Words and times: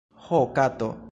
Ho 0.29 0.45
kato! 0.55 0.91